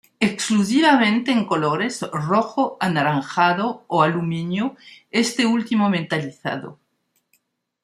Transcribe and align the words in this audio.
Exclusivamente 0.19 1.31
en 1.31 1.45
colores 1.45 2.01
rojo 2.11 2.75
anaranjado 2.79 3.85
o 3.87 4.01
aluminio, 4.01 4.65
este 5.11 5.45
último 5.45 5.91
metalizado. 5.91 6.79